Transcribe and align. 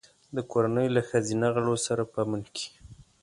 د 0.35 0.37
کورنۍ 0.51 0.87
له 0.95 1.01
ښځینه 1.09 1.47
غړو 1.55 1.75
سره 1.85 2.03
په 2.11 2.19
امن 2.25 2.41
کې. 2.55 2.67